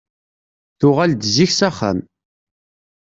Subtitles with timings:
[0.79, 1.99] Tuɣal-d zik s axxam.